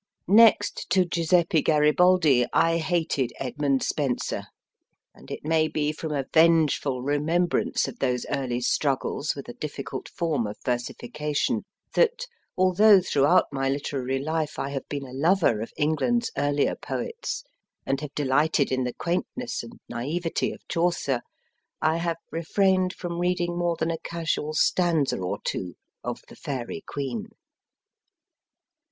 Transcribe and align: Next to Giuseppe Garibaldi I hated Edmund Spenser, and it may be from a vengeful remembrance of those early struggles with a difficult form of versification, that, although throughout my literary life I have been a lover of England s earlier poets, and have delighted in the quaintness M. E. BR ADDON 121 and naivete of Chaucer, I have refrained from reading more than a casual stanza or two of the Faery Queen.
Next 0.27 0.89
to 0.89 1.05
Giuseppe 1.05 1.61
Garibaldi 1.61 2.47
I 2.51 2.79
hated 2.79 3.31
Edmund 3.39 3.83
Spenser, 3.83 4.45
and 5.13 5.29
it 5.29 5.45
may 5.45 5.67
be 5.67 5.91
from 5.91 6.11
a 6.11 6.25
vengeful 6.33 7.03
remembrance 7.03 7.87
of 7.87 7.99
those 7.99 8.25
early 8.31 8.61
struggles 8.61 9.35
with 9.35 9.47
a 9.47 9.53
difficult 9.53 10.09
form 10.09 10.47
of 10.47 10.57
versification, 10.65 11.65
that, 11.93 12.25
although 12.57 12.99
throughout 12.99 13.45
my 13.51 13.69
literary 13.69 14.17
life 14.17 14.57
I 14.57 14.71
have 14.71 14.89
been 14.89 15.05
a 15.05 15.13
lover 15.13 15.61
of 15.61 15.71
England 15.77 16.23
s 16.23 16.31
earlier 16.35 16.75
poets, 16.75 17.43
and 17.85 18.01
have 18.01 18.15
delighted 18.15 18.71
in 18.71 18.85
the 18.85 18.93
quaintness 18.95 19.63
M. 19.63 19.69
E. 19.73 20.17
BR 20.19 20.27
ADDON 20.29 20.49
121 20.51 20.51
and 20.51 20.51
naivete 20.51 20.51
of 20.53 20.67
Chaucer, 20.67 21.21
I 21.79 21.97
have 21.97 22.17
refrained 22.31 22.93
from 22.93 23.19
reading 23.19 23.55
more 23.55 23.75
than 23.77 23.91
a 23.91 23.99
casual 23.99 24.55
stanza 24.55 25.19
or 25.19 25.37
two 25.43 25.75
of 26.03 26.21
the 26.27 26.35
Faery 26.35 26.81
Queen. 26.87 27.27